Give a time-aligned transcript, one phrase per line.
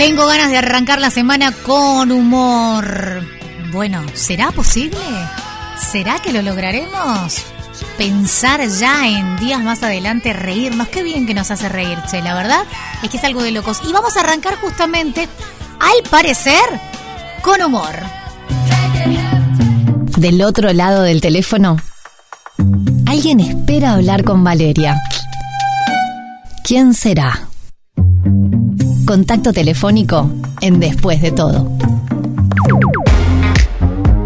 [0.00, 3.22] Tengo ganas de arrancar la semana con humor.
[3.70, 4.96] Bueno, ¿será posible?
[5.78, 7.36] ¿Será que lo lograremos?
[7.98, 10.88] Pensar ya en días más adelante, reírnos.
[10.88, 12.22] Qué bien que nos hace reír, che.
[12.22, 12.62] La verdad
[13.02, 13.82] es que es algo de locos.
[13.86, 15.28] Y vamos a arrancar justamente,
[15.78, 16.64] al parecer,
[17.42, 17.94] con humor.
[20.16, 21.76] Del otro lado del teléfono,
[23.04, 24.98] alguien espera hablar con Valeria.
[26.64, 27.49] ¿Quién será?
[29.10, 30.30] Contacto telefónico
[30.60, 31.68] en Después de todo.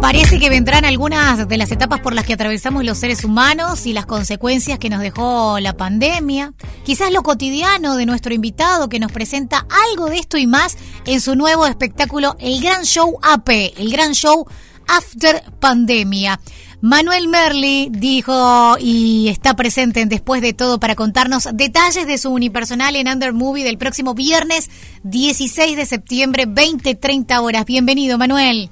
[0.00, 3.92] Parece que vendrán algunas de las etapas por las que atravesamos los seres humanos y
[3.92, 6.54] las consecuencias que nos dejó la pandemia.
[6.82, 11.20] Quizás lo cotidiano de nuestro invitado que nos presenta algo de esto y más en
[11.20, 14.46] su nuevo espectáculo El Gran Show AP, el Gran Show
[14.88, 16.40] After Pandemia.
[16.82, 22.30] Manuel Merli dijo y está presente en Después de todo para contarnos detalles de su
[22.30, 24.70] unipersonal en Under Movie del próximo viernes
[25.02, 27.66] 16 de septiembre, 20-30 horas.
[27.66, 28.70] Bienvenido, Manuel.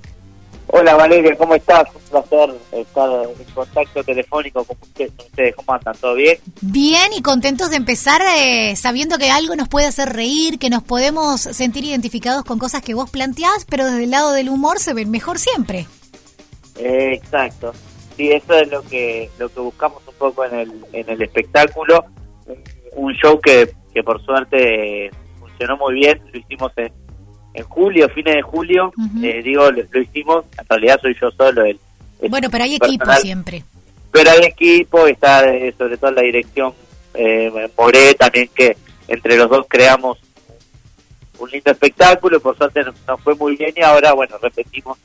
[0.69, 1.87] Hola Valeria, ¿cómo estás?
[1.95, 5.55] Un placer estar en contacto telefónico con ustedes.
[5.55, 5.97] ¿Cómo andan?
[5.99, 6.39] ¿Todo bien?
[6.63, 10.83] Bien y contentos de empezar eh, sabiendo que algo nos puede hacer reír, que nos
[10.83, 14.95] podemos sentir identificados con cosas que vos planteás, pero desde el lado del humor se
[14.95, 15.87] ven mejor siempre.
[16.77, 17.75] Eh, exacto
[18.19, 22.05] sí, eso es lo que lo que buscamos un poco en el, en el espectáculo.
[22.93, 26.93] Un, show que, que por suerte funcionó muy bien, lo hicimos en,
[27.55, 31.79] en julio, fines de julio, eh, digo, lo, hicimos, en realidad soy yo solo el...
[32.29, 33.63] bueno, pero hay equipo siempre.
[34.11, 36.73] Pero hay equipo, está eh, sobre todo la dirección
[37.15, 40.19] eh, Moré también que entre los dos creamos
[41.39, 44.99] un lindo espectáculo, por suerte nos fue muy bien y ahora, bueno, repetimos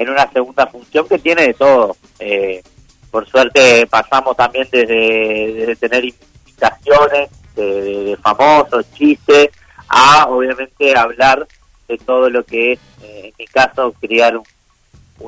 [0.00, 1.94] en una segunda función que tiene de todo.
[2.18, 2.62] Eh,
[3.10, 9.50] por suerte pasamos también desde, tener invitaciones de, famosos, chistes,
[9.88, 11.46] a obviamente hablar
[11.86, 14.44] de todo lo que es, eh, en mi caso, criar un,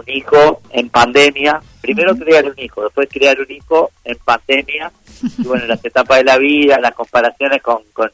[0.06, 1.60] hijo en pandemia.
[1.82, 4.90] Primero criar un hijo, después criar un hijo en pandemia.
[5.36, 8.10] Y bueno, las etapas de la vida, las comparaciones con, con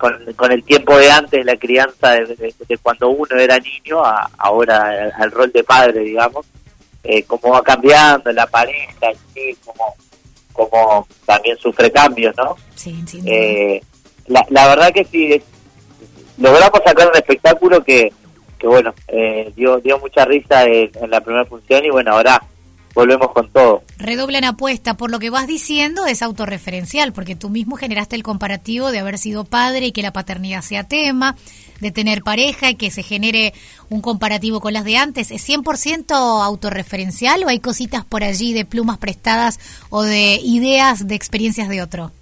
[0.00, 5.30] con, el tiempo de antes, la crianza de, cuando uno era niño, a, ahora al,
[5.30, 6.46] rol de padre, digamos,
[7.04, 9.94] eh, cómo va cambiando la pareja, sí, como,
[10.52, 12.56] como también sufre cambios, ¿no?
[12.74, 13.20] Sí, sí.
[13.26, 13.82] Eh,
[14.26, 15.42] la, la verdad que sí,
[16.38, 18.10] logramos sacar un espectáculo que,
[18.58, 22.42] que bueno, eh, dio, dio mucha risa en la primera función y bueno, ahora
[22.94, 23.82] volvemos con todo.
[23.98, 28.90] Redoblan apuesta, por lo que vas diciendo es autorreferencial, porque tú mismo generaste el comparativo
[28.90, 31.36] de haber sido padre y que la paternidad sea tema,
[31.80, 33.54] de tener pareja y que se genere
[33.88, 35.30] un comparativo con las de antes.
[35.30, 39.58] ¿Es 100% autorreferencial o hay cositas por allí de plumas prestadas
[39.88, 42.12] o de ideas de experiencias de otro?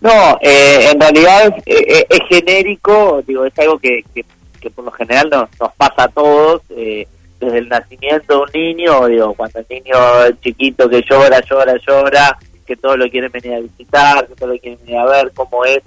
[0.00, 4.24] No, eh, en realidad es, genérico, digo, es algo que, que,
[4.70, 6.60] por lo general nos, nos pasa a todos.
[6.70, 7.06] Eh,
[7.38, 9.94] desde el nacimiento de un niño, digo, cuando el niño
[10.42, 14.58] chiquito que llora, llora, llora, que todos lo quieren venir a visitar, que todos lo
[14.58, 15.82] quieren venir a ver, cómo es.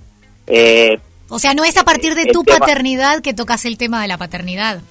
[0.48, 1.00] Eh,
[1.30, 4.18] o sea, no es a partir de tu paternidad que tocas el tema de la
[4.18, 4.82] paternidad.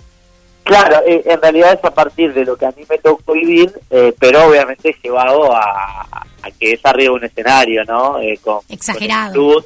[0.64, 3.72] Claro, eh, en realidad es a partir de lo que a mí me tocó vivir,
[3.90, 6.26] eh, pero obviamente llevado a,
[6.60, 8.18] que es arriba un escenario, ¿no?
[8.42, 9.64] con, Exagerado.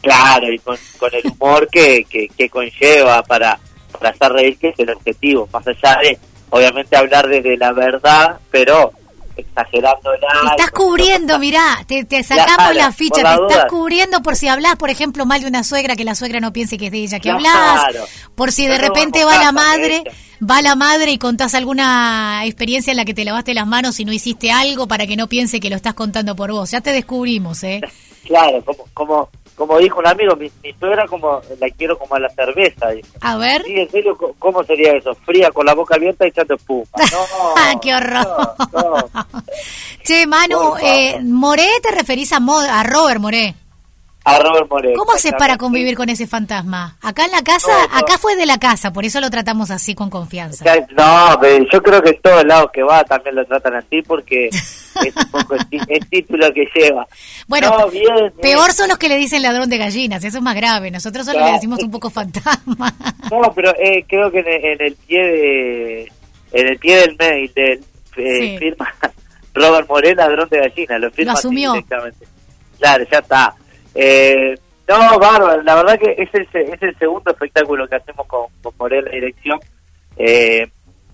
[0.00, 0.76] claro, y con,
[1.12, 3.58] el humor que, que, que conlleva para
[3.92, 6.18] para hacer reír, que es el objetivo, más allá de,
[6.50, 8.92] obviamente, hablar desde la verdad, pero
[9.36, 14.76] exagerando Te estás cubriendo, mirá, te, sacamos la ficha, te estás cubriendo por si hablas,
[14.76, 17.20] por ejemplo, mal de una suegra, que la suegra no piense que es de ella
[17.20, 17.82] que hablas,
[18.34, 20.04] por si de repente va la madre,
[20.42, 24.04] va la madre y contás alguna experiencia en la que te lavaste las manos y
[24.04, 26.92] no hiciste algo para que no piense que lo estás contando por vos, ya te
[26.92, 27.80] descubrimos, ¿eh?
[28.24, 29.28] Claro, como, como
[29.66, 30.50] como dijo un amigo, mi,
[30.80, 32.88] suegra como la quiero como a la cerveza.
[33.20, 33.62] A ver.
[33.62, 35.14] Sí, en serio, ¿cómo sería eso?
[35.24, 36.84] Fría con la boca abierta y echando espuma.
[37.12, 38.26] No, ¡Qué horror!
[40.02, 43.54] che, Manu, eh, ¿Moré te referís a, a Robert Moré?
[44.24, 44.92] A Robert Moré.
[44.94, 46.96] ¿Cómo haces para convivir con ese fantasma?
[47.02, 50.10] Acá en la casa, acá fue de la casa, por eso lo tratamos así con
[50.10, 50.64] confianza.
[50.96, 54.46] No, pero yo creo que en todos lados que va también lo tratan así porque
[55.04, 57.06] es un poco el, título que lleva.
[57.48, 57.72] Bueno,
[58.40, 60.90] peor son los que le dicen ladrón de gallinas, eso es más grave.
[60.90, 62.94] Nosotros solo le decimos un poco fantasma.
[63.30, 66.12] No, pero eh, creo que en, el pie de,
[66.52, 67.84] en el pie del mail del
[68.16, 68.94] eh, firma
[69.54, 71.72] Robert Morel, ladrón de gallinas, lo firma asumió.
[71.72, 72.26] directamente.
[72.78, 73.54] Claro, ya está.
[73.94, 74.54] Eh,
[74.88, 78.72] no, bárbaro, la verdad que es el, es el segundo espectáculo que hacemos con, con
[78.78, 79.58] Morel, la dirección,
[80.16, 80.66] eh,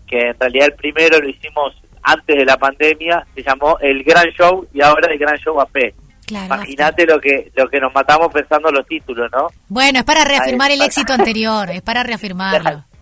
[0.07, 4.27] que en realidad el primero lo hicimos antes de la pandemia, se llamó El Gran
[4.31, 5.95] Show y ahora El Gran Show AP.
[6.31, 9.49] Imagínate lo que lo que nos matamos pensando los títulos, ¿no?
[9.69, 12.85] Bueno, es para reafirmar el éxito anterior, es para reafirmarlo.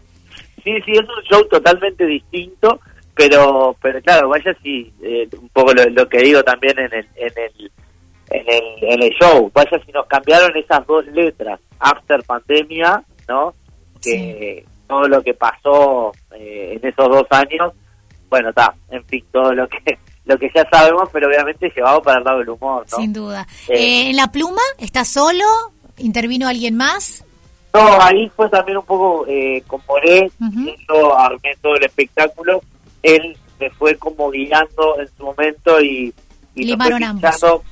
[0.64, 2.80] Sí, sí, es un show totalmente distinto,
[3.14, 7.32] pero pero claro, vaya si eh, un poco lo, que digo también en el en
[7.36, 7.70] el
[8.36, 13.54] en el, en el show, vaya si nos cambiaron esas dos letras, after pandemia, ¿no?
[14.02, 17.72] Que todo lo que pasó eh, en esos dos años,
[18.28, 22.18] bueno, está, en fin, todo lo que lo que ya sabemos, pero obviamente llevado para
[22.18, 22.96] el lado del humor, ¿no?
[22.98, 23.46] Sin duda.
[23.68, 25.44] Eh, ¿En la pluma está solo?
[25.98, 27.24] ¿Intervino alguien más?
[27.72, 30.30] No, ahí fue también un poco eh, con Moré,
[30.88, 32.60] yo armé todo el espectáculo,
[33.02, 36.12] él me fue como guiando en su momento y,
[36.54, 37.62] y ambos.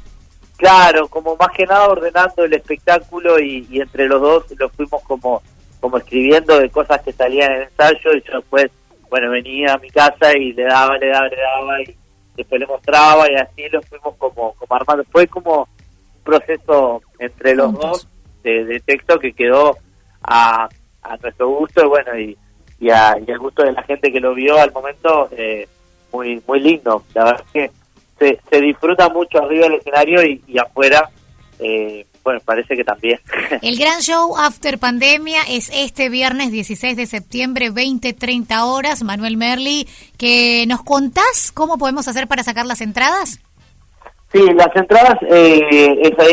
[0.56, 5.02] Claro, como más que nada ordenando el espectáculo y, y entre los dos lo fuimos
[5.02, 5.42] como
[5.84, 8.70] como escribiendo de cosas que salían en el ensayo y yo después,
[9.10, 11.94] bueno, venía a mi casa y le daba, le daba, le daba y
[12.34, 15.04] después le mostraba y así lo fuimos como, como armando.
[15.12, 15.68] Fue como
[16.16, 18.08] un proceso entre los dos
[18.42, 19.76] de, texto que quedó
[20.22, 20.70] a,
[21.02, 22.38] a nuestro gusto y bueno, y,
[22.80, 25.68] y, a, y al gusto de la gente que lo vio al momento eh,
[26.14, 27.02] muy muy lindo.
[27.12, 27.70] La verdad es que
[28.24, 31.08] se, se disfruta mucho arriba del escenario y, y afuera.
[31.58, 33.20] Eh, bueno, parece que también.
[33.62, 39.02] El gran show After Pandemia es este viernes 16 de septiembre, 20-30 horas.
[39.02, 39.86] Manuel Merli,
[40.16, 43.40] que nos contás cómo podemos hacer para sacar las entradas.
[44.32, 46.32] Sí, las entradas eh, es ahí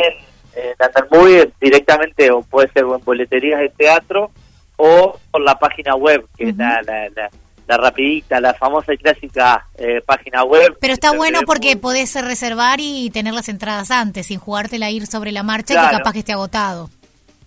[0.55, 4.31] en, en directamente, o puede ser en boleterías de teatro
[4.77, 7.29] o por la página web, que es la, la la
[7.67, 10.77] rapidita, la famosa y clásica eh, página web.
[10.79, 15.07] Pero está bueno porque podés reservar y tener las entradas antes, sin jugártela a ir
[15.07, 16.89] sobre la marcha y que capaz que esté agotado.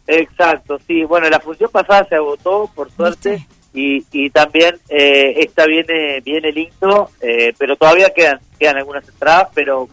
[0.06, 1.05] Exacto, sí.
[1.05, 6.52] Bueno, la función pasada se agotó, por suerte, y, y también eh, esta viene viene
[6.52, 9.88] lindo, eh, pero todavía quedan quedan algunas entradas, pero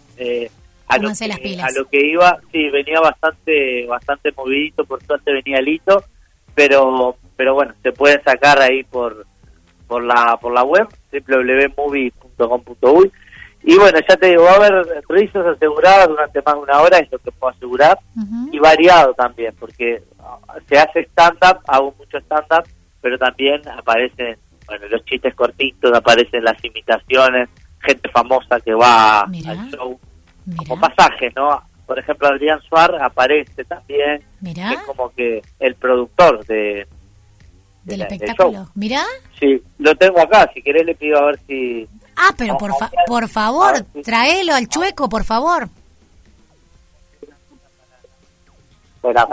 [0.87, 5.61] a, lo que, a lo que iba, sí, venía bastante bastante movidito, por suerte venía
[5.61, 6.03] listo,
[6.53, 9.25] pero pero bueno, se puede sacar ahí por
[9.91, 13.11] por la por la web www.movie.com.uy
[13.63, 16.97] y bueno, ya te digo, va a haber risas aseguradas durante más de una hora,
[16.97, 17.99] es lo que puedo asegurar,
[18.51, 22.63] y variado también, porque uh, se hace stand-up, hago mucho stand-up,
[23.01, 24.35] pero también aparecen,
[24.65, 27.49] bueno, los chistes cortitos, aparecen las imitaciones,
[27.81, 29.99] gente famosa que va al show,
[30.57, 31.61] como pasajes, ¿no?
[31.85, 36.87] Por ejemplo, Adrián Suar aparece también, es como que el productor de,
[37.83, 38.69] del espectáculo.
[38.75, 39.03] Mirá.
[39.39, 41.87] Sí, lo tengo acá, si querés le pido a ver si...
[42.15, 42.71] Ah, pero por,
[43.07, 45.69] por favor, tráelo al chueco, por favor.
[49.01, 49.27] Bueno,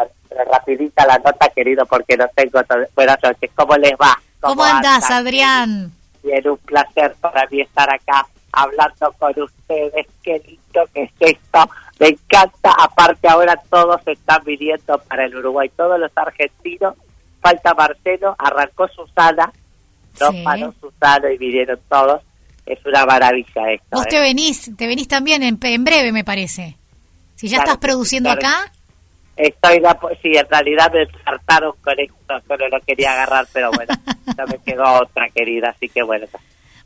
[0.51, 2.61] rapidita la nota, querido, porque no tengo...
[2.95, 4.19] Buenas noches, ¿cómo les va?
[4.41, 5.93] ¿Cómo, andás, Adrián?
[6.23, 10.07] Bien, un placer para mí estar acá hablando con ustedes.
[10.23, 11.71] Qué lindo que es esto.
[11.99, 12.73] Me encanta.
[12.79, 15.71] Aparte, ahora todos están viniendo para el Uruguay.
[15.77, 16.95] Todos los argentinos
[17.41, 19.53] falta Marcelo, arrancó Susana,
[20.21, 20.43] no sí.
[20.45, 22.23] paró Susana y vinieron todos.
[22.67, 23.87] Es una maravilla esto.
[23.93, 24.11] Vos ¿eh?
[24.11, 26.77] te venís, te venís también en, en breve, me parece.
[27.35, 28.71] Si ya estás produciendo acá.
[29.37, 29.81] Estoy,
[30.21, 33.95] sí, en realidad me saltaron con esto, solo lo quería agarrar, pero bueno,
[34.37, 36.27] ya me quedó otra querida, así que bueno.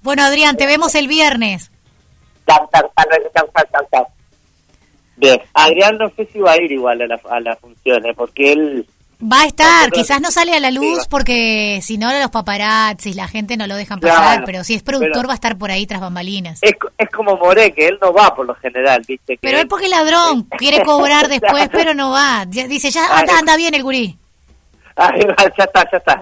[0.02, 1.70] Bueno, Adrián, te vemos el viernes.
[2.46, 2.90] Chau, chau,
[3.90, 4.06] chau,
[5.16, 8.12] Bien, Adrián no sé si va a ir igual a la, a la función, ¿eh?
[8.14, 8.86] porque él
[9.22, 13.28] Va a estar, quizás no sale a la luz porque si no los paparazzis, la
[13.28, 16.00] gente no lo dejan pasar, pero si es productor va a estar por ahí tras
[16.00, 16.58] bambalinas.
[16.62, 19.38] Es, es como More, que él no va por lo general, ¿viste?
[19.40, 22.44] pero él porque es ladrón, quiere cobrar después, pero no va.
[22.46, 24.16] Dice, ya anda, anda bien el gurí.
[24.96, 26.20] ya está, ya está.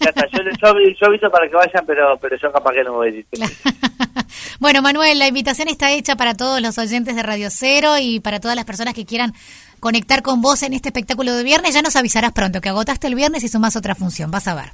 [0.00, 0.26] Ya está.
[0.26, 3.46] Yo, yo, yo, aviso para que vayan, pero, pero yo capaz que no voy a
[4.60, 8.40] bueno, Manuel, la invitación está hecha para todos los oyentes de Radio Cero y para
[8.40, 9.32] todas las personas que quieran
[9.80, 11.74] conectar con vos en este espectáculo de viernes.
[11.74, 14.72] Ya nos avisarás pronto que agotaste el viernes y sumás otra función, vas a ver.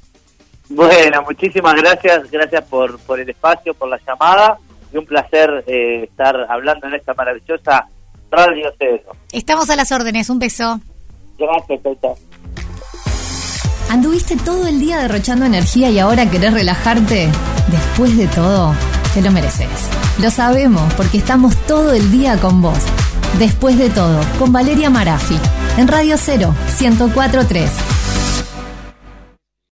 [0.69, 4.57] Bueno, muchísimas gracias, gracias por, por el espacio, por la llamada
[4.93, 7.87] y un placer eh, estar hablando en esta maravillosa
[8.29, 9.11] Radio Cero.
[9.31, 10.79] Estamos a las órdenes, un beso.
[11.37, 12.09] Gracias, Teta.
[13.89, 17.29] ¿Anduviste todo el día derrochando energía y ahora querés relajarte?
[17.67, 18.73] Después de todo,
[19.13, 19.67] te lo mereces.
[20.19, 22.77] Lo sabemos porque estamos todo el día con vos.
[23.39, 25.37] Después de todo, con Valeria Marafi,
[25.77, 27.71] en Radio 0, 1043.